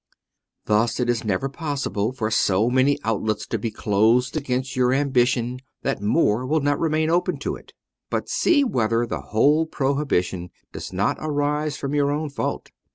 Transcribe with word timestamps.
Thus, 0.65 0.99
it 0.99 1.11
is 1.11 1.23
never 1.23 1.47
possible 1.47 2.11
for 2.11 2.31
so 2.31 2.71
many 2.71 2.97
outlets 3.03 3.45
to 3.45 3.59
be 3.59 3.69
closed 3.69 4.35
against 4.35 4.75
your 4.75 4.91
ambition 4.93 5.59
that 5.83 6.01
more 6.01 6.43
will 6.43 6.61
not 6.61 6.79
remain 6.79 7.11
open 7.11 7.37
to 7.41 7.55
it: 7.55 7.73
but 8.09 8.27
see 8.27 8.63
whether 8.63 9.05
the 9.05 9.21
whole 9.21 9.67
prohibition 9.67 10.49
does 10.71 10.91
not 10.91 11.17
arise 11.19 11.77
from 11.77 11.93
your 11.93 12.09
own 12.09 12.31
fault. 12.31 12.71